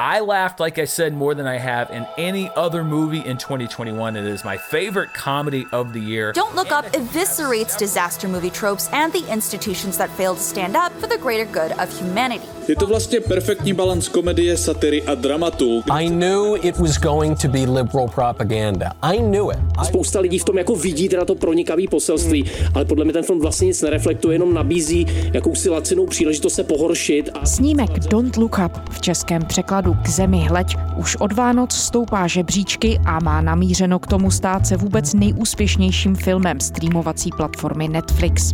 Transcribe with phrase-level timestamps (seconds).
[0.00, 4.16] I laughed, like I said, more than I have in any other movie in 2021.
[4.16, 6.32] It is my favorite comedy of the year.
[6.32, 10.90] Don't Look Up eviscerates disaster movie tropes and the institutions that fail to stand up
[10.92, 12.48] for the greater good of humanity.
[12.70, 15.82] Je to vlastně perfektní balans komedie, satiry a dramatu.
[15.90, 18.92] I knew it was going to be liberal propaganda.
[19.02, 19.58] I knew it.
[19.86, 23.40] Spousta lidí v tom jako vidí teda to pronikavý poselství, ale podle mě ten film
[23.40, 27.30] vlastně nic nereflektuje, jenom nabízí jakousi lacinou příležitost se pohoršit.
[27.34, 27.46] A...
[27.46, 33.00] Snímek Don't Look Up v českém překladu K zemi hleď už od Vánoc stoupá žebříčky
[33.06, 38.52] a má namířeno k tomu stát se vůbec nejúspěšnějším filmem streamovací platformy Netflix.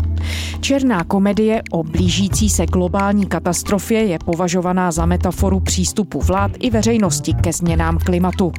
[0.60, 7.34] Černá komedie o blížící se globální katastrofě je považovaná za metaforu přístupu vlád i veřejnosti
[7.34, 8.52] ke změnám klimatu.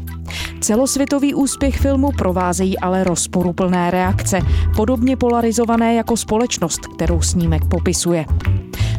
[0.61, 4.39] Celosvětový úspěch filmu provázejí ale rozporuplné reakce,
[4.75, 8.25] podobně polarizované jako společnost, kterou snímek popisuje.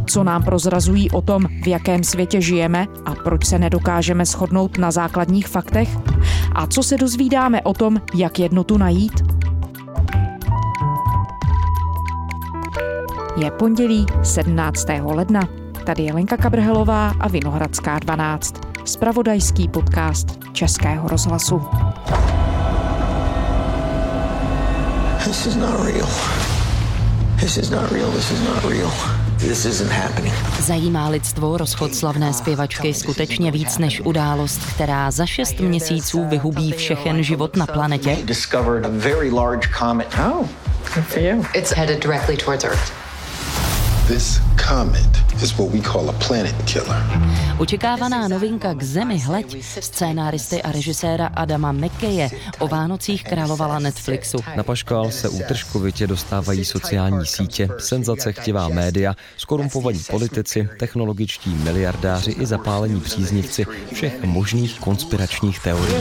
[0.06, 4.90] Co nám prozrazují o tom, v jakém světě žijeme a proč se nedokážeme shodnout na
[4.90, 5.88] základních faktech?
[6.52, 9.12] A co se dozvídáme o tom, jak jednotu najít?
[13.36, 14.86] Je pondělí 17.
[15.04, 15.67] ledna.
[15.88, 18.54] Tady je Lenka Kabrhelová a Vinohradská 12.
[18.84, 21.62] Spravodajský podcast Českého rozhlasu.
[25.24, 26.08] This is not real.
[27.40, 28.10] This is not real.
[28.10, 28.90] This is not real.
[29.38, 30.34] This isn't happening.
[30.60, 37.22] Zajímá lidstvo rozchod slavné zpěvačky skutečně víc než událost, která za šest měsíců vyhubí všechen
[37.22, 38.16] život na planetě?
[38.24, 40.08] Discovered a very large comet.
[40.18, 40.46] Oh,
[40.94, 41.44] good for you.
[41.54, 42.92] It's headed directly towards Earth.
[44.08, 47.02] This comet is what we call a planet killer.
[47.58, 54.38] Očekávaná novinka k zemi hleď scénáristy a režiséra Adama McKeje o Vánocích královala Netflixu.
[54.56, 62.46] Na paškál se útržkovitě dostávají sociální sítě, senzace chtivá média, skorumpovaní politici, technologičtí miliardáři i
[62.46, 65.94] zapálení příznivci všech možných konspiračních teorií.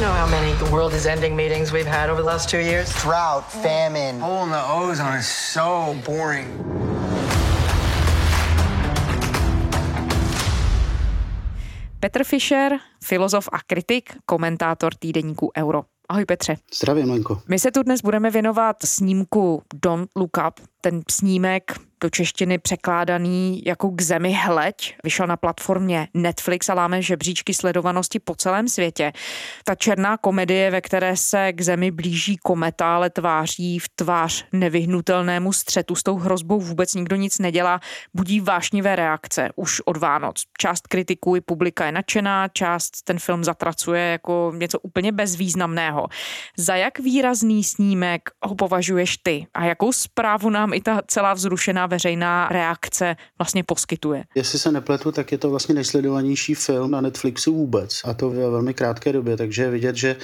[3.03, 6.47] Drought, famine, hole in the ozone is so boring.
[11.99, 15.83] Petr Fischer, filozof a kritik, komentátor týdeníku Euro.
[16.09, 16.55] Ahoj Petře.
[16.73, 17.41] Zdravím, Lenko.
[17.47, 20.67] My se tu dnes budeme věnovat snímku Don't Look Up.
[20.87, 24.95] Ten snímek do češtiny překládaný jako k zemi hleď.
[25.03, 29.13] Vyšel na platformě Netflix a láme žebříčky sledovanosti po celém světě.
[29.65, 35.53] Ta černá komedie, ve které se k zemi blíží kometa, ale tváří v tvář nevyhnutelnému
[35.53, 37.79] střetu s tou hrozbou vůbec nikdo nic nedělá,
[38.13, 40.43] budí vášnivé reakce už od Vánoc.
[40.57, 46.07] Část kritiků i publika je nadšená, část ten film zatracuje jako něco úplně bezvýznamného.
[46.57, 51.85] Za jak výrazný snímek ho považuješ ty a jakou zprávu nám i ta celá vzrušená
[51.85, 54.23] veřejná reakce vlastně poskytuje.
[54.35, 58.49] Jestli se nepletu, tak je to vlastně nejsledovanější film na Netflixu vůbec a to ve
[58.49, 60.15] velmi krátké době, takže je vidět, že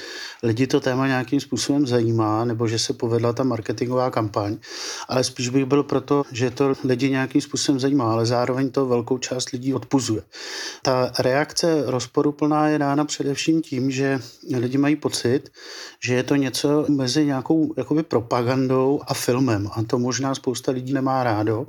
[0.44, 4.58] lidi to téma nějakým způsobem zajímá nebo že se povedla ta marketingová kampaň,
[5.08, 9.18] ale spíš bych byl proto, že to lidi nějakým způsobem zajímá, ale zároveň to velkou
[9.18, 10.22] část lidí odpuzuje.
[10.82, 14.20] Ta reakce rozporuplná je dána především tím, že
[14.56, 15.52] lidi mají pocit,
[16.04, 20.94] že je to něco mezi nějakou jakoby propagandou a filmem a to možná spousta lidí
[20.94, 21.68] nemá rádo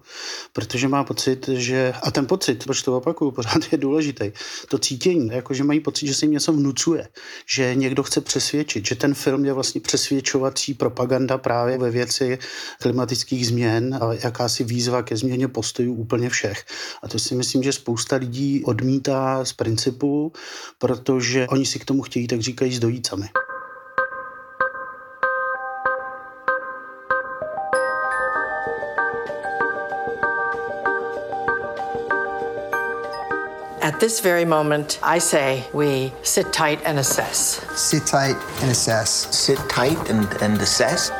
[0.53, 4.33] protože má pocit, že, a ten pocit, proč to opakuju, pořád je důležitý,
[4.69, 7.09] to cítění, jako že mají pocit, že se jim něco vnucuje,
[7.47, 12.39] že někdo chce přesvědčit, že ten film je vlastně přesvědčovací propaganda právě ve věci
[12.83, 16.65] klimatických změn a jakási výzva ke změně postojů úplně všech.
[17.03, 20.33] A to si myslím, že spousta lidí odmítá z principu,
[20.79, 23.29] protože oni si k tomu chtějí, tak říkají, zdojít sami.
[33.85, 37.61] At this very moment, I say we sit tight and assess.
[37.79, 39.11] Sit tight and assess.
[39.37, 41.11] Sit tight and, and assess.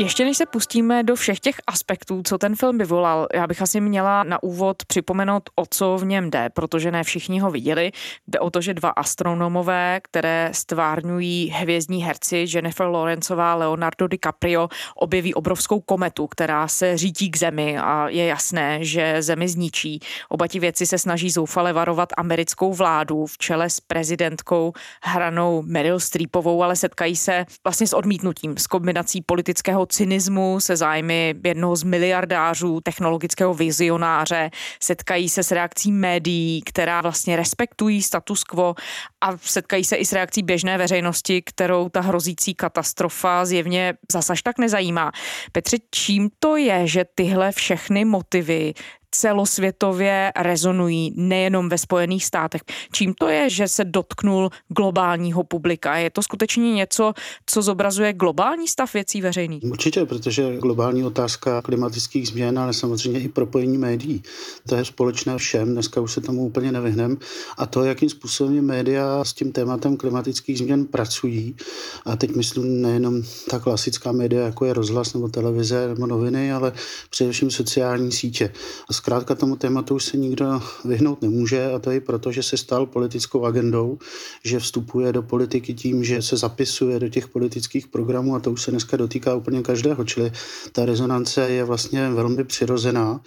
[0.00, 3.80] Ještě než se pustíme do všech těch aspektů, co ten film vyvolal, já bych asi
[3.80, 7.92] měla na úvod připomenout, o co v něm jde, protože ne všichni ho viděli.
[8.28, 15.34] Jde o to, že dva astronomové, které stvárňují hvězdní herci Jennifer Lawrenceová, Leonardo DiCaprio, objeví
[15.34, 20.00] obrovskou kometu, která se řítí k Zemi a je jasné, že Zemi zničí.
[20.28, 24.72] Oba ti věci se snaží zoufale varovat americkou vládu v čele s prezidentkou
[25.02, 31.34] hranou Meryl Streepovou, ale setkají se vlastně s odmítnutím, s kombinací politického cynismu se zájmy
[31.44, 34.50] jednoho z miliardářů, technologického vizionáře,
[34.82, 38.74] setkají se s reakcí médií, která vlastně respektují status quo
[39.20, 44.58] a setkají se i s reakcí běžné veřejnosti, kterou ta hrozící katastrofa zjevně zasaž tak
[44.58, 45.12] nezajímá.
[45.52, 48.74] Petře, čím to je, že tyhle všechny motivy
[49.10, 52.62] celosvětově rezonují nejenom ve Spojených státech.
[52.92, 55.96] Čím to je, že se dotknul globálního publika?
[55.96, 57.12] Je to skutečně něco,
[57.46, 59.64] co zobrazuje globální stav věcí veřejných?
[59.64, 64.22] Určitě, protože globální otázka klimatických změn, ale samozřejmě i propojení médií.
[64.68, 67.16] To je společné všem, dneska už se tomu úplně nevyhneme.
[67.58, 71.56] A to, jakým způsobem média s tím tématem klimatických změn pracují,
[72.04, 76.72] a teď myslím nejenom ta klasická média, jako je rozhlas nebo televize nebo noviny, ale
[77.10, 78.52] především sociální sítě.
[78.88, 82.56] A zkrátka tomu tématu už se nikdo vyhnout nemůže a to je proto, že se
[82.56, 83.98] stal politickou agendou,
[84.44, 88.62] že vstupuje do politiky tím, že se zapisuje do těch politických programů a to už
[88.62, 90.32] se dneska dotýká úplně každého, čili
[90.72, 93.20] ta rezonance je vlastně velmi přirozená.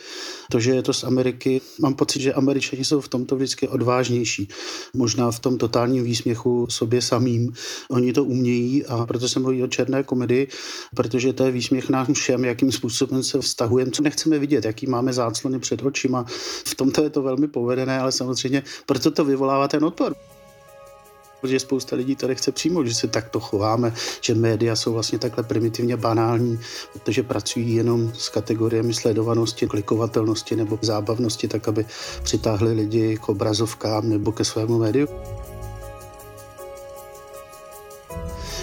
[0.51, 4.47] To, že je to z Ameriky, mám pocit, že američani jsou v tomto vždycky odvážnější.
[4.93, 7.53] Možná v tom totálním výsměchu sobě samým.
[7.89, 10.47] Oni to umějí a proto se mluví o černé komedii,
[10.95, 15.13] protože to je výsměch nám všem, jakým způsobem se vztahujeme, co nechceme vidět, jaký máme
[15.13, 16.25] záclony před očima.
[16.68, 20.15] V tomto je to velmi povedené, ale samozřejmě proto to vyvolává ten odpor
[21.44, 25.44] protože spousta lidí to nechce přijmout, že se takto chováme, že média jsou vlastně takhle
[25.44, 26.60] primitivně banální,
[26.94, 31.86] protože pracují jenom s kategoriemi sledovanosti, klikovatelnosti nebo zábavnosti, tak aby
[32.24, 35.07] přitáhli lidi k obrazovkám nebo ke svému médiu.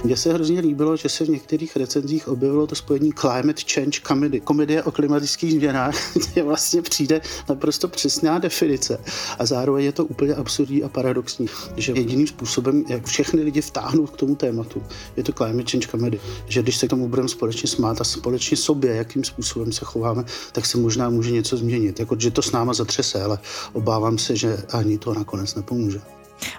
[0.05, 4.41] Mně se hrozně líbilo, že se v některých recenzích objevilo to spojení climate change comedy.
[4.41, 5.95] Komedie o klimatických změnách,
[6.33, 9.01] kde vlastně přijde naprosto přesná definice.
[9.39, 14.11] A zároveň je to úplně absurdní a paradoxní, že jediným způsobem, jak všechny lidi vtáhnout
[14.11, 14.83] k tomu tématu,
[15.17, 16.21] je to climate change comedy.
[16.47, 20.25] Že když se k tomu budeme společně smát a společně sobě, jakým způsobem se chováme,
[20.53, 22.01] tak se možná může něco změnit.
[22.01, 23.39] Jako, že to s náma zatřese, ale
[23.73, 26.01] obávám se, že ani to nakonec nepomůže.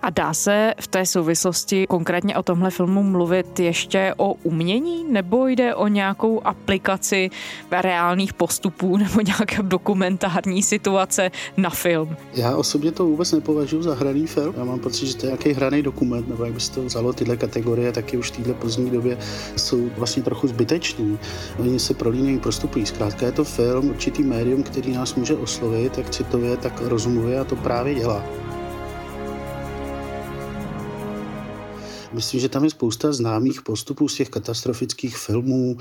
[0.01, 5.47] A dá se v té souvislosti konkrétně o tomhle filmu mluvit ještě o umění, nebo
[5.47, 7.29] jde o nějakou aplikaci
[7.71, 12.15] reálných postupů nebo nějaké dokumentární situace na film?
[12.33, 14.53] Já osobně to vůbec nepovažuji za hraný film.
[14.57, 17.13] Já mám pocit, že to je nějaký hraný dokument, nebo jak by se to vzalo
[17.13, 19.17] tyhle kategorie, taky už v této pozdní době
[19.57, 21.19] jsou vlastně trochu zbyteční.
[21.59, 22.85] Oni se prolínají, prostupují.
[22.85, 27.43] Zkrátka je to film, určitý médium, který nás může oslovit, jak citově, tak rozumově a
[27.43, 28.23] to právě dělá.
[32.13, 35.77] Myslím, že tam je spousta známých postupů z těch katastrofických filmů.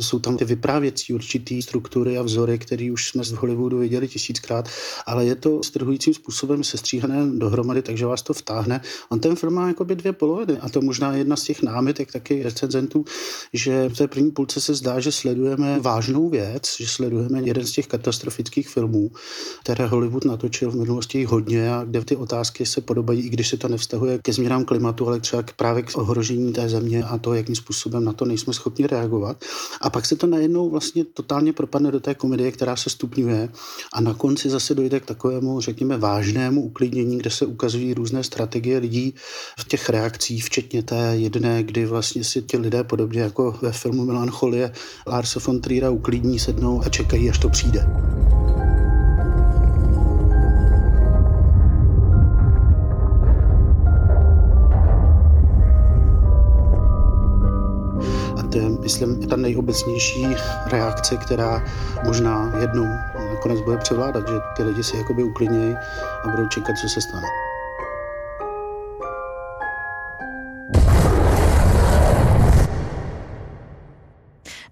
[0.00, 4.68] Jsou tam ty vyprávěcí určitý struktury a vzory, které už jsme z Hollywoodu viděli tisíckrát,
[5.06, 8.80] ale je to strhujícím způsobem sestříhané dohromady, takže vás to vtáhne.
[9.08, 12.42] On ten film má jakoby dvě poloviny a to možná jedna z těch námitek taky
[12.42, 13.04] recenzentů,
[13.52, 17.72] že v té první půlce se zdá, že sledujeme vážnou věc, že sledujeme jeden z
[17.72, 19.10] těch katastrofických filmů,
[19.62, 23.56] které Hollywood natočil v minulosti hodně a kde ty otázky se podobají, i když se
[23.56, 27.34] to nevztahuje ke změnám klimatu, ale třeba k právě k ohrožení té země a to,
[27.34, 29.44] jakým způsobem na to nejsme schopni reagovat.
[29.80, 33.48] A pak se to najednou vlastně totálně propadne do té komedie, která se stupňuje
[33.92, 38.78] a na konci zase dojde k takovému, řekněme, vážnému uklidnění, kde se ukazují různé strategie
[38.78, 39.14] lidí
[39.58, 44.04] v těch reakcích, včetně té jedné, kdy vlastně si ti lidé podobně jako ve filmu
[44.04, 44.72] Melancholie
[45.06, 47.86] Larsa von Triera uklidní, sednou a čekají, až to přijde.
[58.82, 60.26] To je, myslím, ta nejobecnější
[60.66, 61.64] reakce, která
[62.04, 62.88] možná jednou
[63.34, 65.74] nakonec bude převládat, že ty lidi si jakoby uklidnějí
[66.24, 67.26] a budou čekat, co se stane.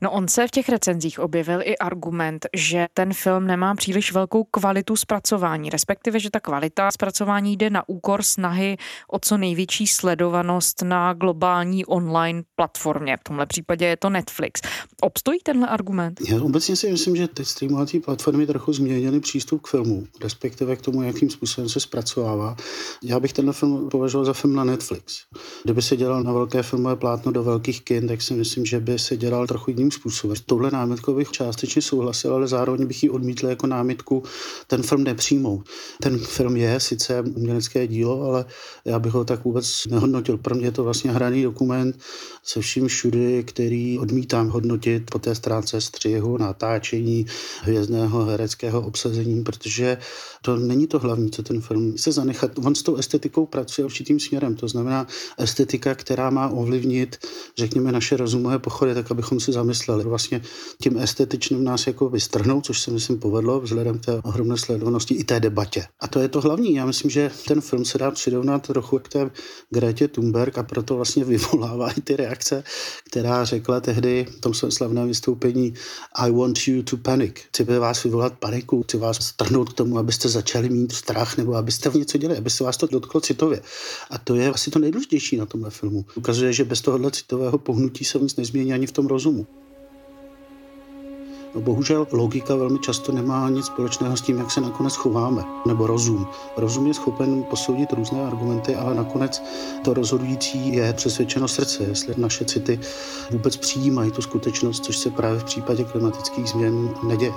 [0.02, 4.44] No on se v těch recenzích objevil i argument, že ten film nemá příliš velkou
[4.44, 8.76] kvalitu zpracování, respektive, že ta kvalita zpracování jde na úkor snahy
[9.08, 13.16] o co největší sledovanost na globální online platformě.
[13.16, 14.60] V tomhle případě je to Netflix.
[15.02, 16.20] Obstojí tenhle argument?
[16.28, 20.82] Já obecně si myslím, že ty streamovací platformy trochu změnily přístup k filmu, respektive k
[20.82, 22.56] tomu, jakým způsobem se zpracovává.
[23.02, 25.22] Já bych tenhle film považoval za film na Netflix.
[25.64, 28.98] Kdyby se dělal na velké filmové plátno do velkých kin, tak si myslím, že by
[28.98, 30.36] se dělal trochu jiným způsobem.
[30.36, 34.22] S touhle námitkou bych částečně souhlasil, ale zároveň bych ji odmítl jako námitku
[34.66, 35.68] ten film nepřijmout.
[36.02, 38.44] Ten film je sice umělecké dílo, ale
[38.84, 40.38] já bych ho tak vůbec nehodnotil.
[40.38, 41.96] Pro mě je to vlastně hraný dokument
[42.42, 47.26] se vším všudy, který odmítám hodnotit po té stránce střihu, natáčení,
[47.62, 49.98] hvězdného hereckého obsazení, protože
[50.42, 52.50] to není to hlavní, co ten film chce zanechat.
[52.58, 55.06] On s tou estetikou pracuje určitým směrem, to znamená
[55.38, 57.16] estetika, která má ovlivnit,
[57.58, 60.04] řekněme, naše rozumové pochody, tak abychom si zamysleli, mysleli.
[60.04, 60.42] Vlastně
[60.82, 65.24] tím estetičným nás jako vystrhnout, což se myslím povedlo vzhledem k té ohromné sledovanosti i
[65.24, 65.84] té debatě.
[66.00, 66.74] A to je to hlavní.
[66.74, 69.30] Já myslím, že ten film se dá přirovnat trochu k té
[69.70, 72.64] Gretě Thunberg a proto vlastně vyvolává i ty reakce,
[73.06, 75.74] která řekla tehdy v tom svém slavném vystoupení
[76.14, 77.34] I want you to panic.
[77.48, 81.90] Chci vás vyvolat paniku, chci vás strhnout k tomu, abyste začali mít strach nebo abyste
[81.90, 83.62] v něco dělali, aby se vás to dotklo citově.
[84.10, 86.04] A to je asi to nejdůležitější na tomhle filmu.
[86.14, 89.46] Ukazuje, že bez tohohle citového pohnutí se nic nezmění ani v tom rozumu.
[91.54, 95.86] No bohužel logika velmi často nemá nic společného s tím, jak se nakonec chováme, nebo
[95.86, 96.26] rozum.
[96.56, 99.42] Rozum je schopen posoudit různé argumenty, ale nakonec
[99.84, 102.80] to rozhodující je přesvědčeno srdce, jestli naše city
[103.30, 107.32] vůbec přijímají tu skutečnost, což se právě v případě klimatických změn neděje.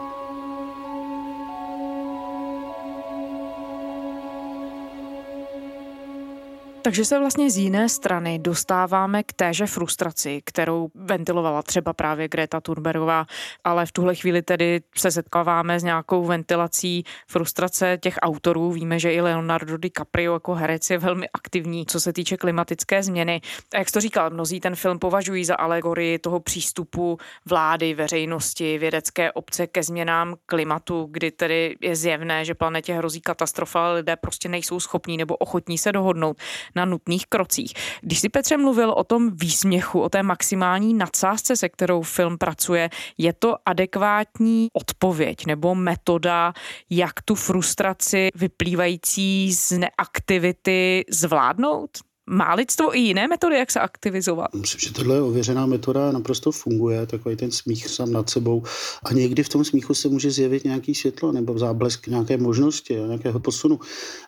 [6.83, 12.61] Takže se vlastně z jiné strany dostáváme k téže frustraci, kterou ventilovala třeba právě Greta
[12.61, 13.25] Thunbergová,
[13.63, 18.71] ale v tuhle chvíli tedy se setkáváme s nějakou ventilací frustrace těch autorů.
[18.71, 23.41] Víme, že i Leonardo DiCaprio jako herec je velmi aktivní, co se týče klimatické změny.
[23.73, 28.77] A jak jsi to říkal, mnozí ten film považují za alegorii toho přístupu vlády, veřejnosti,
[28.77, 34.15] vědecké obce ke změnám klimatu, kdy tedy je zjevné, že planetě hrozí katastrofa, ale lidé
[34.15, 36.37] prostě nejsou schopní nebo ochotní se dohodnout
[36.75, 37.73] na nutných krocích.
[38.01, 42.89] Když si Petře mluvil o tom výsměchu, o té maximální nadsázce, se kterou film pracuje,
[43.17, 46.53] je to adekvátní odpověď nebo metoda,
[46.89, 52.12] jak tu frustraci vyplývající z neaktivity zvládnout?
[52.29, 54.53] Má lidstvo i jiné metody, jak se aktivizovat?
[54.53, 58.63] Myslím, že tohle ověřená metoda naprosto funguje, takový ten smích sám nad sebou.
[59.03, 63.39] A někdy v tom smíchu se může zjevit nějaký světlo nebo záblesk nějaké možnosti, nějakého
[63.39, 63.79] posunu.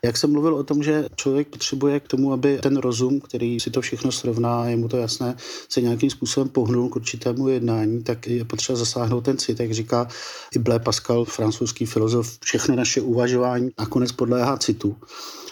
[0.03, 3.71] Jak jsem mluvil o tom, že člověk potřebuje k tomu, aby ten rozum, který si
[3.71, 5.35] to všechno srovná, je mu to jasné,
[5.69, 10.07] se nějakým způsobem pohnul k určitému jednání, tak je potřeba zasáhnout ten cit, jak říká
[10.59, 14.95] Blaise Pascal, francouzský filozof, všechno naše uvažování nakonec podléhá citu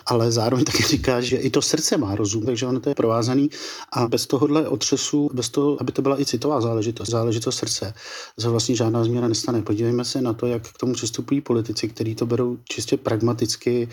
[0.05, 3.49] ale zároveň taky říká, že i to srdce má rozum, takže ono to je provázaný
[3.91, 7.93] a bez tohohle otřesu, bez toho, aby to byla i citová záležitost, záležitost srdce,
[8.37, 9.61] za vlastně žádná změna nestane.
[9.61, 13.89] Podívejme se na to, jak k tomu přistupují politici, kteří to berou čistě pragmaticky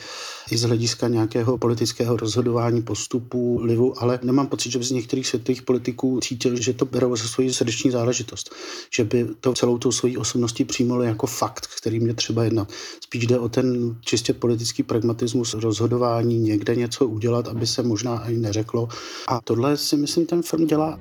[0.50, 5.26] i z hlediska nějakého politického rozhodování, postupu, livu, ale nemám pocit, že by z některých
[5.26, 8.54] světových politiků cítil, že to berou za svoji srdeční záležitost,
[8.97, 12.68] že by to celou tou svojí osobností přijímali jako fakt, který mě třeba jednat.
[13.00, 18.38] Spíš jde o ten čistě politický pragmatismus rozhodování, někde něco udělat, aby se možná ani
[18.38, 18.88] neřeklo.
[19.28, 20.99] A tohle si myslím ten film dělá.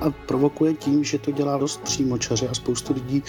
[0.00, 3.22] a provokuje tím, že to dělá dost přímočaře a spoustu lidí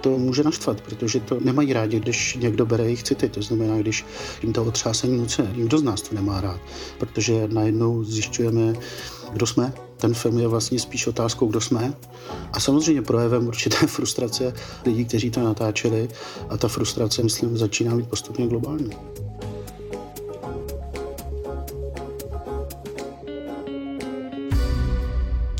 [0.00, 3.28] to může naštvat, protože to nemají rádi, když někdo bere jejich city.
[3.28, 4.04] To znamená, když
[4.42, 5.50] jim to otřásení nuce.
[5.56, 6.60] Nikdo z nás to nemá rád,
[6.98, 8.72] protože najednou zjišťujeme,
[9.32, 9.72] kdo jsme.
[9.96, 11.94] Ten film je vlastně spíš otázkou, kdo jsme.
[12.52, 14.54] A samozřejmě projevem určité frustrace
[14.84, 16.08] lidí, kteří to natáčeli.
[16.48, 18.90] A ta frustrace, myslím, začíná být postupně globální.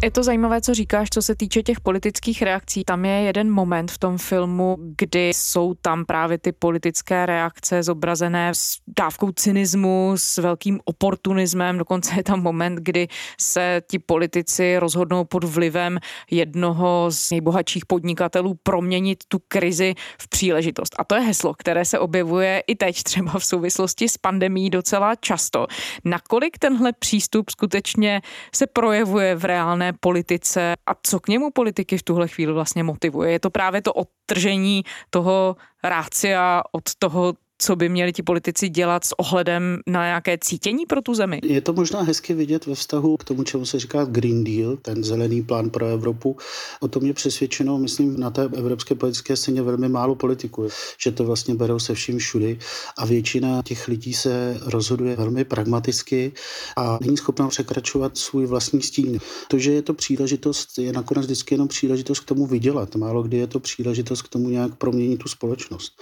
[0.04, 2.84] Je to zajímavé, co říkáš, co se týče těch politických reakcí.
[2.84, 8.50] Tam je jeden moment v tom filmu, kdy jsou tam právě ty politické reakce zobrazené
[8.54, 11.78] s dávkou cynismu, s velkým oportunismem.
[11.78, 13.08] Dokonce je tam moment, kdy
[13.40, 15.98] se ti politici rozhodnou pod vlivem
[16.30, 20.94] jednoho z nejbohatších podnikatelů proměnit tu krizi v příležitost.
[20.98, 25.14] A to je heslo, které se objevuje i teď třeba v souvislosti s pandemí docela
[25.14, 25.66] často.
[26.04, 28.22] Nakolik tenhle přístup skutečně
[28.54, 33.32] se projevuje v reálné politice a co k němu politiky v tuhle chvíli vlastně motivuje.
[33.32, 39.04] Je to právě to odtržení toho rácia od toho co by měli ti politici dělat
[39.04, 41.40] s ohledem na nějaké cítění pro tu zemi?
[41.44, 45.04] Je to možná hezky vidět ve vztahu k tomu, čemu se říká Green Deal, ten
[45.04, 46.36] zelený plán pro Evropu.
[46.80, 50.68] O tom je přesvědčeno, myslím, na té evropské politické scéně velmi málo politiků,
[51.02, 52.58] že to vlastně berou se vším všudy
[52.98, 56.32] a většina těch lidí se rozhoduje velmi pragmaticky
[56.76, 59.18] a není schopná překračovat svůj vlastní stín.
[59.48, 62.94] To, že je to příležitost, je nakonec vždycky jenom příležitost k tomu vydělat.
[62.96, 65.92] Málo kdy je to příležitost k tomu nějak proměnit tu společnost.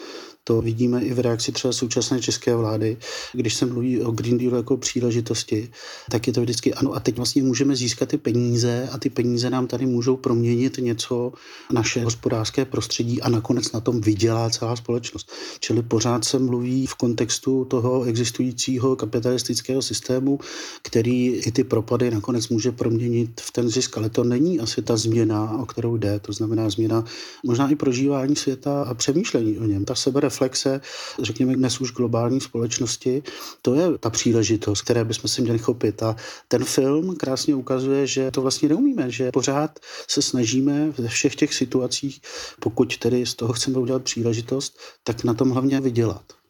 [0.44, 2.96] To vidíme i v reakci třeba současné české vlády,
[3.32, 5.70] když se mluví o Green Deal jako příležitosti,
[6.10, 9.50] tak je to vždycky ano a teď vlastně můžeme získat ty peníze a ty peníze
[9.50, 11.32] nám tady můžou proměnit něco
[11.72, 15.32] naše hospodářské prostředí a nakonec na tom vydělá celá společnost.
[15.60, 20.38] Čili pořád se mluví v kontextu toho existujícího kapitalistického systému,
[20.82, 24.96] který i ty propady nakonec může proměnit v ten zisk, ale to není asi ta
[24.96, 27.04] změna, o kterou jde, to znamená změna
[27.44, 29.84] možná i prožívání světa a přemýšlení o něm.
[29.84, 30.80] Ta sebere sebereflexe,
[31.22, 33.22] řekněme dnes už globální společnosti,
[33.62, 36.02] to je ta příležitost, které bychom si měli chopit.
[36.02, 36.16] A
[36.48, 41.54] ten film krásně ukazuje, že to vlastně neumíme, že pořád se snažíme ve všech těch
[41.54, 42.20] situacích,
[42.60, 46.41] pokud tedy z toho chceme udělat příležitost, tak na tom hlavně vydělat.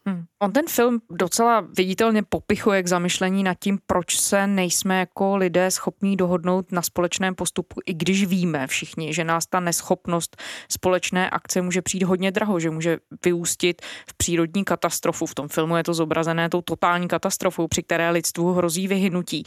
[0.42, 5.70] On ten film docela viditelně popichuje k zamyšlení nad tím, proč se nejsme jako lidé
[5.70, 10.36] schopní dohodnout na společném postupu, i když víme všichni, že nás ta neschopnost
[10.68, 15.26] společné akce může přijít hodně draho, že může vyústit v přírodní katastrofu.
[15.26, 19.44] V tom filmu je to zobrazené tou totální katastrofou, při které lidstvu hrozí vyhynutí.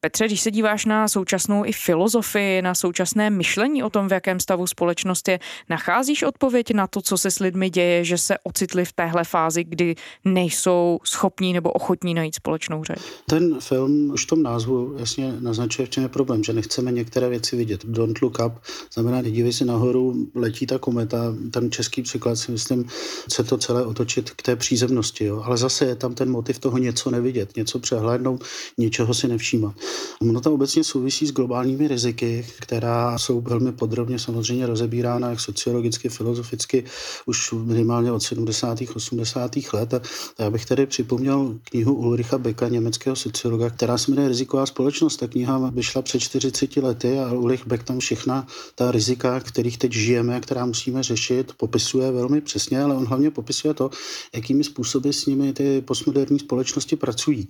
[0.00, 4.40] Petře, když se díváš na současnou i filozofii, na současné myšlení o tom, v jakém
[4.40, 5.38] stavu společnost je,
[5.70, 9.64] nacházíš odpověď na to, co se s lidmi děje, že se ocitli v téhle fázi,
[9.64, 12.98] kdy nejsou schopní nebo ochotní najít společnou řeč?
[13.26, 17.28] Ten film už v tom názvu jasně naznačuje, v čem je problém, že nechceme některé
[17.28, 17.86] věci vidět.
[17.86, 18.52] Don't look up
[18.94, 22.84] znamená, nedívej se nahoru, letí ta kometa, ten český příklad si myslím,
[23.28, 25.42] se to celé otočit k té přízemnosti, jo?
[25.44, 28.44] ale zase je tam ten motiv toho něco nevidět, něco přehlédnout,
[28.78, 29.74] něčeho si nevšímat.
[30.20, 36.08] Ono to obecně souvisí s globálními riziky, která jsou velmi podrobně samozřejmě rozebírána jak sociologicky,
[36.08, 36.84] filozoficky
[37.26, 38.78] už minimálně od 70.
[38.94, 39.56] 80.
[39.72, 39.94] let.
[39.94, 40.00] A
[40.38, 45.16] já bych tady připomněl knihu Ulricha Becka, německého sociologa, která se jmenuje Riziková společnost.
[45.16, 49.92] Ta kniha vyšla před 40 lety a Ulrich Beck tam všechna ta rizika, kterých teď
[49.92, 53.90] žijeme, která musíme řešit, popisuje velmi přesně, ale on hlavně popisuje to,
[54.34, 57.48] jakými způsoby s nimi ty postmoderní společnosti pracují.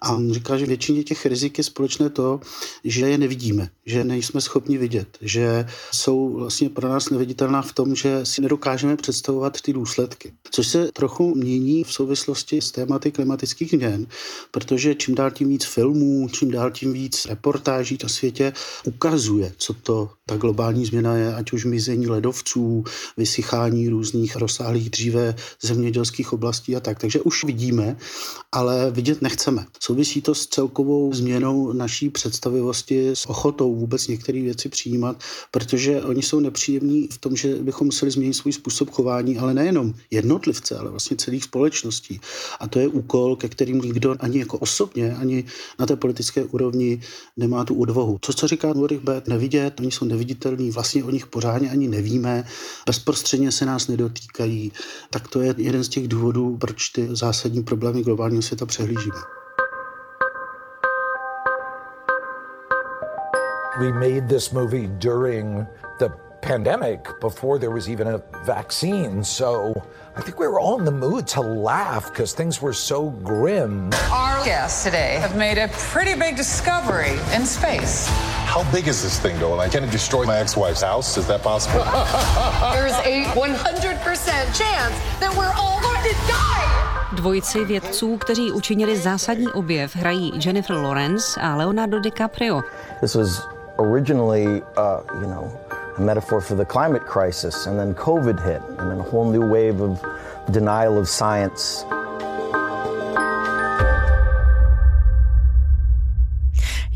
[0.00, 2.40] A on říká, že většině těch rizik je společné to,
[2.84, 7.94] že je nevidíme, že nejsme schopni vidět, že jsou vlastně pro nás neviditelná v tom,
[7.94, 10.32] že si nedokážeme představovat ty důsledky.
[10.50, 14.06] Což se trochu mění v souvislosti s tématy klimatických změn,
[14.50, 18.52] protože čím dál tím víc filmů, čím dál tím víc reportáží na světě
[18.84, 22.84] ukazuje, co to ta globální změna je, ať už mizení ledovců,
[23.16, 26.98] vysychání různých rozsáhlých dříve zemědělských oblastí a tak.
[26.98, 27.96] Takže už vidíme,
[28.52, 29.66] ale vidět nechceme.
[29.80, 36.22] Souvisí to s celkovou změnou naší představivosti, s ochotou vůbec některé věci přijímat, protože oni
[36.22, 40.90] jsou nepříjemní v tom, že bychom museli změnit svůj způsob chování, ale nejenom jednotlivce, ale
[40.90, 42.20] vlastně celých společností.
[42.60, 45.44] A to je úkol, ke kterým nikdo ani jako osobně, ani
[45.78, 47.00] na té politické úrovni
[47.36, 48.18] nemá tu odvahu.
[48.18, 52.44] To, co říká Ulrich Beck, nevidět, oni jsou neviditelní, vlastně o nich pořádně ani nevíme,
[52.86, 54.72] bezprostředně se nás nedotýkají,
[55.10, 59.16] tak to je jeden z těch důvodů, proč ty zásadní problémy globálního světa přehlížíme.
[63.80, 65.66] We made this movie during
[65.98, 69.24] the pandemic before there was even a vaccine.
[69.24, 69.74] So
[70.16, 73.90] I think we were all in the mood to laugh because things were so grim.
[74.12, 78.06] Our guests today have made a pretty big discovery in space.
[78.46, 79.56] How big is this thing, though?
[79.56, 81.18] Like, can it destroy my ex-wife's house?
[81.18, 81.84] Is that possible?
[82.74, 86.86] There's a 100% chance that we're all going to die.
[87.12, 92.62] Dvojici vědců, kteří učinili zásadní objev, hrají Jennifer Lawrence a Leonardo DiCaprio.
[93.00, 95.50] This was originally, uh, you know,
[95.98, 99.42] a metaphor for the climate crisis, and then COVID hit, and then a whole new
[99.52, 99.98] wave of
[100.50, 101.86] denial of science.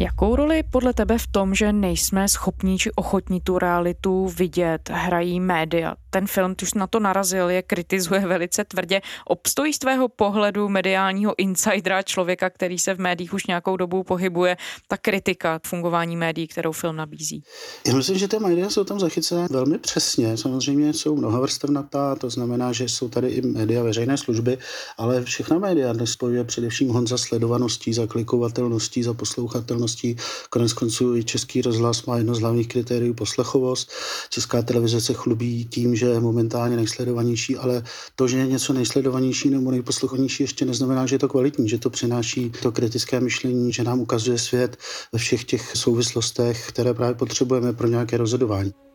[0.01, 5.41] Jakou roli podle tebe v tom, že nejsme schopní či ochotní tu realitu vidět, hrají
[5.41, 5.95] média?
[6.11, 9.01] Ten film, už na to narazil, je kritizuje velice tvrdě.
[9.27, 14.57] Obstojí z tvého pohledu mediálního insidera, člověka, který se v médiích už nějakou dobu pohybuje,
[14.89, 17.43] ta kritika fungování médií, kterou film nabízí?
[17.87, 20.37] Já myslím, že ty média jsou tam zachycené velmi přesně.
[20.37, 24.59] Samozřejmě jsou mnohovrstevnatá, to znamená, že jsou tady i média veřejné služby,
[24.99, 30.17] ale všechna média dnes spojuje především hon za sledovaností, za klikovatelností, za poslouchatelností.
[30.51, 33.93] Konec konců i Český rozhlas má jedno z hlavních kritérií poslechovost.
[34.31, 37.83] Česká televize se chlubí tím, že je momentálně nejsledovanější, ale
[38.17, 41.91] to, že je něco nejsledovanější nebo nejposlouchanější, ještě neznamená, že je to kvalitní, že to
[41.91, 44.77] přináší to kritické myšlení, že nám ukazuje svět
[45.13, 48.90] ve všech těch souvislostech, které právě potřebujeme pro nějaké rozhodování.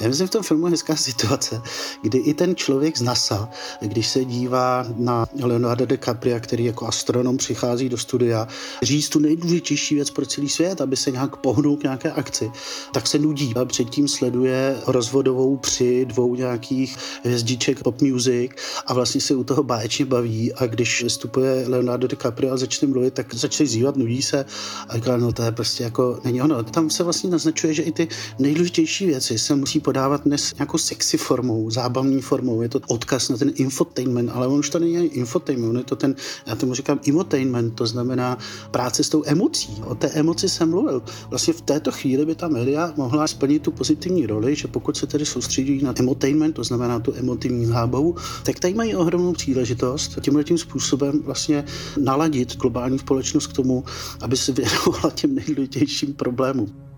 [0.00, 1.62] Já myslím, v tom filmu je hezká situace,
[2.02, 3.48] kdy i ten člověk z NASA,
[3.80, 8.48] když se dívá na Leonardo DiCaprio, který jako astronom přichází do studia,
[8.82, 12.50] říct tu nejdůležitější věc pro celý svět, aby se nějak pohnul k nějaké akci,
[12.92, 18.50] tak se nudí a předtím sleduje rozvodovou při dvou nějakých hvězdiček pop music
[18.86, 23.14] a vlastně se u toho báječně baví a když vystupuje Leonardo DiCaprio a začne mluvit,
[23.14, 24.44] tak začne zývat, nudí se
[24.88, 26.62] a říká, no to je prostě jako, není ono.
[26.62, 28.08] Tam se vlastně naznačuje, že i ty
[28.38, 32.62] nejdůležitější věci se musí podávat dnes nějakou sexy formou, zábavní formou.
[32.62, 35.96] Je to odkaz na ten infotainment, ale on už to není infotainment, on je to
[35.96, 36.14] ten,
[36.46, 38.38] já tomu říkám emotainment, to znamená
[38.70, 39.82] práce s tou emocí.
[39.86, 41.02] O té emoci jsem mluvil.
[41.30, 45.06] Vlastně v této chvíli by ta média mohla splnit tu pozitivní roli, že pokud se
[45.06, 50.44] tedy soustředí na emotainment, to znamená tu emotivní zábavu, tak tady mají ohromnou příležitost tímhle
[50.44, 51.64] tím způsobem vlastně
[51.98, 53.84] naladit globální společnost k tomu,
[54.20, 56.89] aby se věnovala těm nejdůležitějším problémům.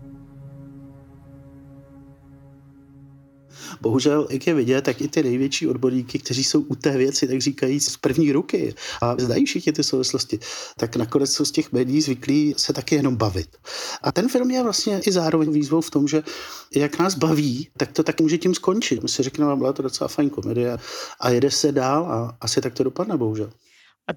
[3.82, 7.40] Bohužel, jak je vidět, tak i ty největší odborníky, kteří jsou u té věci, tak
[7.40, 10.38] říkají z první ruky a znají všichni ty souvislosti,
[10.76, 13.48] tak nakonec jsou z těch médií zvyklí se taky jenom bavit.
[14.02, 16.22] A ten film je vlastně i zároveň výzvou v tom, že
[16.76, 19.02] jak nás baví, tak to tak může tím skončit.
[19.02, 20.78] My si řekneme, byla to docela fajn komedie
[21.20, 23.50] a jede se dál a asi tak to dopadne, bohužel.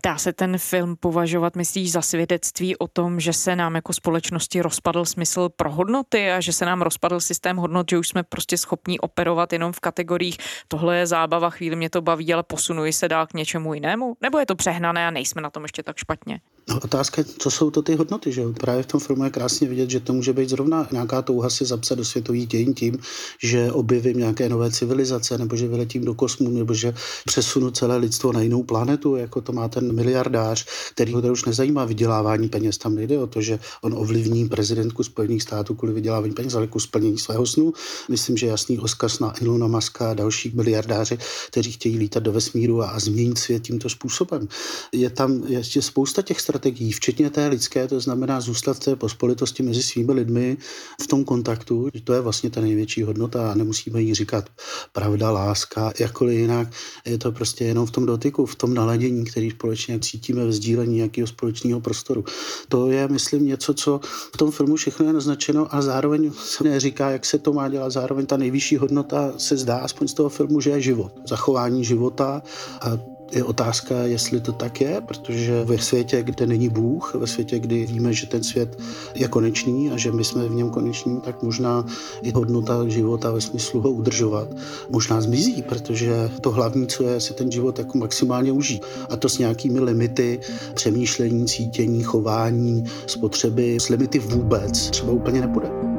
[0.03, 4.61] Dá se ten film považovat, myslíš, za svědectví o tom, že se nám jako společnosti
[4.61, 8.57] rozpadl smysl pro hodnoty a že se nám rozpadl systém hodnot, že už jsme prostě
[8.57, 13.07] schopní operovat jenom v kategoriích tohle je zábava, chvíli mě to baví, ale posunuji se
[13.07, 14.17] dál k něčemu jinému?
[14.21, 16.39] Nebo je to přehnané a nejsme na tom ještě tak špatně?
[16.69, 19.67] No, otázka je, co jsou to ty hodnoty, že Právě v tom filmu je krásně
[19.67, 22.97] vidět, že to může být zrovna nějaká touha si zapsat do světových dějin tím,
[23.43, 26.93] že objevím nějaké nové civilizace, nebo že vyletím do kosmu, nebo že
[27.25, 31.85] přesunu celé lidstvo na jinou planetu, jako to má ten miliardář, který ho už nezajímá
[31.85, 32.77] vydělávání peněz.
[32.77, 36.79] Tam nejde o to, že on ovlivní prezidentku Spojených států kvůli vydělávání peněz, ale ku
[36.79, 37.73] splnění svého snu.
[38.09, 42.81] Myslím, že jasný oskaz na Ilona Maska a další miliardáři, kteří chtějí lítat do vesmíru
[42.81, 44.47] a, a změnit svět tímto způsobem.
[44.91, 49.63] Je tam ještě spousta těch strategií, včetně té lidské, to znamená zůstat v té pospolitosti
[49.63, 50.57] mezi svými lidmi
[51.01, 51.89] v tom kontaktu.
[52.03, 54.49] To je vlastně ta největší hodnota a nemusíme jí říkat
[54.93, 56.67] pravda, láska, jakkoliv jinak.
[57.05, 60.95] Je to prostě jenom v tom dotyku, v tom naladění, který společně cítíme v sdílení
[60.95, 62.23] nějakého společného prostoru.
[62.69, 63.99] To je, myslím, něco, co
[64.33, 67.89] v tom filmu všechno je naznačeno a zároveň se neříká, jak se to má dělat.
[67.89, 71.11] Zároveň ta nejvyšší hodnota se zdá, aspoň z toho filmu, že je život.
[71.27, 72.41] Zachování života
[72.81, 77.59] a je otázka, jestli to tak je, protože ve světě, kde není Bůh, ve světě,
[77.59, 78.77] kdy víme, že ten svět
[79.15, 81.85] je konečný a že my jsme v něm koneční, tak možná
[82.21, 84.47] i hodnota života ve smyslu ho udržovat
[84.89, 88.85] možná zmizí, protože to hlavní, co je, si ten život jako maximálně užít.
[89.09, 90.39] A to s nějakými limity
[90.73, 95.94] přemýšlení, cítění, chování, spotřeby, s limity vůbec třeba úplně nepůjde.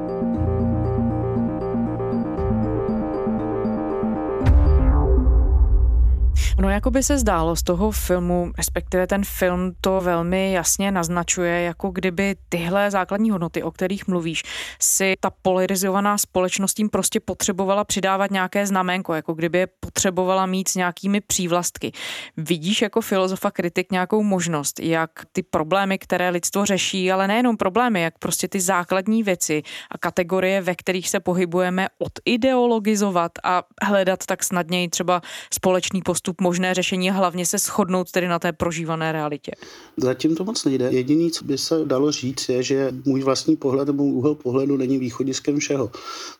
[6.60, 11.62] No, jako by se zdálo z toho filmu, respektive ten film to velmi jasně naznačuje,
[11.62, 14.42] jako kdyby tyhle základní hodnoty, o kterých mluvíš,
[14.80, 20.68] si ta polarizovaná společnost tím prostě potřebovala přidávat nějaké znamenko, jako kdyby je potřebovala mít
[20.68, 21.92] s nějakými přívlastky.
[22.36, 28.02] Vidíš jako filozofa kritik nějakou možnost, jak ty problémy, které lidstvo řeší, ale nejenom problémy,
[28.02, 34.44] jak prostě ty základní věci a kategorie, ve kterých se pohybujeme, odideologizovat a hledat tak
[34.44, 35.20] snadněji třeba
[35.54, 39.52] společný postup možné řešení a hlavně se shodnout tedy na té prožívané realitě?
[39.96, 40.88] Zatím to moc nejde.
[40.92, 44.98] Jediný, co by se dalo říct, je, že můj vlastní pohled nebo úhel pohledu není
[44.98, 45.90] východiskem všeho.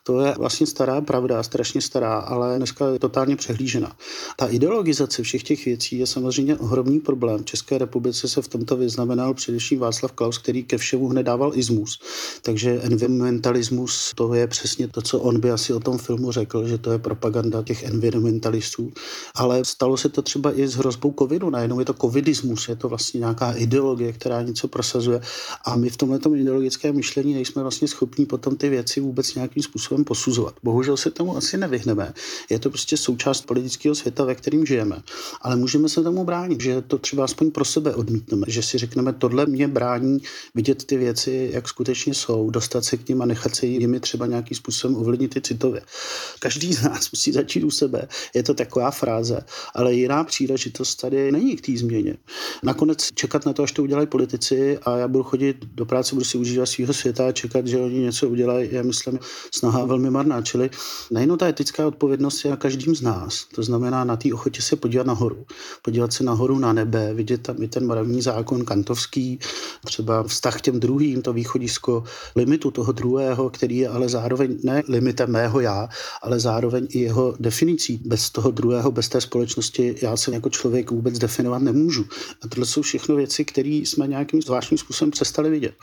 [0.03, 3.95] To je vlastně stará pravda, strašně stará, ale dneska je totálně přehlížena.
[4.35, 7.43] Ta ideologizace všech těch věcí je samozřejmě ohromný problém.
[7.43, 11.51] V České republice se v tomto vyznamenal především Václav Klaus, který ke všemu hned dával
[11.55, 11.99] izmus.
[12.41, 16.77] Takže environmentalismus, to je přesně to, co on by asi o tom filmu řekl, že
[16.77, 18.91] to je propaganda těch environmentalistů.
[19.35, 21.49] Ale stalo se to třeba i s hrozbou covidu.
[21.49, 25.21] Najednou je to covidismus, je to vlastně nějaká ideologie, která něco prosazuje.
[25.65, 30.03] A my v tomhle ideologickém myšlení nejsme vlastně schopni potom ty věci vůbec nějakým způsobem
[30.03, 30.55] posuzovat.
[30.63, 32.13] Bohužel se tomu asi nevyhneme.
[32.49, 35.01] Je to prostě součást politického světa, ve kterým žijeme.
[35.41, 39.13] Ale můžeme se tomu bránit, že to třeba aspoň pro sebe odmítneme, že si řekneme,
[39.13, 40.21] tohle mě brání
[40.55, 44.25] vidět ty věci, jak skutečně jsou, dostat se k ním a nechat se jimi třeba
[44.25, 45.81] nějakým způsobem ovlivnit i citově.
[46.39, 48.07] Každý z nás musí začít u sebe.
[48.33, 49.41] Je to taková fráze,
[49.75, 52.17] ale ale jiná příležitost tady není k té změně.
[52.63, 56.25] Nakonec čekat na to, až to udělají politici a já budu chodit do práce, budu
[56.25, 59.19] si užívat svého světa a čekat, že oni něco udělají, je myslím
[59.55, 60.41] snaha velmi marná.
[60.41, 60.69] Čili
[61.11, 63.45] nejenom ta etická odpovědnost je na každým z nás.
[63.55, 65.45] To znamená na té ochotě se podívat nahoru.
[65.81, 69.39] Podívat se nahoru na nebe, vidět tam i ten mravní zákon kantovský,
[69.85, 72.03] třeba vztah k těm druhým, to východisko
[72.35, 75.89] limitu toho druhého, který je ale zároveň ne limitem mého já,
[76.21, 78.01] ale zároveň i jeho definicí.
[78.05, 82.05] Bez toho druhého, bez té společnosti prostě já se jako člověk vůbec definovat nemůžu.
[82.41, 85.73] A tohle jsou všechno věci, které jsme nějakým zvláštním způsobem přestali vidět.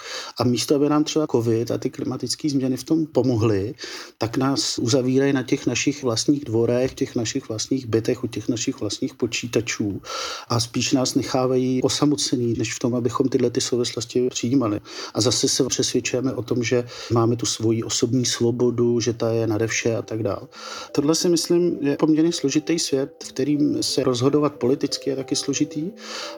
[0.40, 3.74] A místo, aby nám třeba COVID a ty klimatické změny v tom pomohly,
[4.18, 8.80] tak nás uzavírají na těch našich vlastních dvorech, těch našich vlastních bytech, u těch našich
[8.80, 10.02] vlastních počítačů
[10.48, 14.80] a spíš nás nechávají osamocený, než v tom, abychom tyhle ty souvislosti přijímali.
[15.14, 19.46] A zase se přesvědčujeme o tom, že máme tu svoji osobní svobodu, že ta je
[19.46, 20.46] nade vše a tak dále.
[20.92, 25.90] Tohle si myslím je poměrně složitý svět, v kterým se rozhodovat politicky je taky složitý.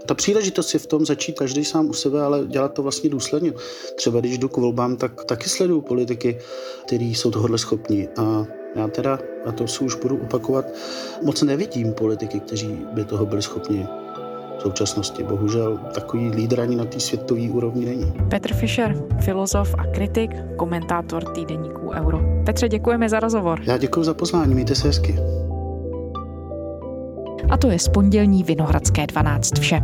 [0.07, 3.53] Ta příležitost je v tom začít každý sám u sebe, ale dělat to vlastně důsledně.
[3.97, 6.39] Třeba když jdu k volbám, tak taky sleduju politiky,
[6.87, 8.09] kteří jsou tohohle schopni.
[8.17, 10.65] A já teda, a to si už budu opakovat,
[11.23, 13.87] moc nevidím politiky, kteří by toho byli schopni
[14.59, 15.23] v současnosti.
[15.23, 18.13] Bohužel takový lídr ani na té světové úrovni není.
[18.31, 22.21] Petr Fischer, filozof a kritik, komentátor týdeníků Euro.
[22.47, 23.61] Petře, děkujeme za rozhovor.
[23.63, 25.36] Já děkuji za pozvání, mějte se hezky.
[27.51, 29.83] A to je z pondělní Vinohradské 12 vše.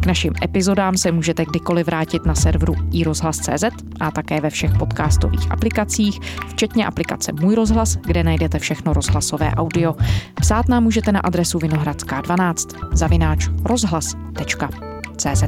[0.00, 3.64] K našim epizodám se můžete kdykoliv vrátit na serveru iRozhlas.cz
[4.00, 9.94] a také ve všech podcastových aplikacích, včetně aplikace Můj rozhlas, kde najdete všechno rozhlasové audio.
[10.40, 15.44] Psát nám můžete na adresu vinohradská12 zavináč rozhlas.cz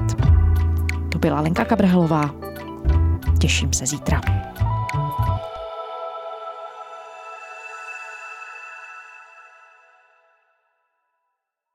[1.12, 2.35] To byla Lenka Kabrhelová.
[3.38, 4.21] Těším se zítra.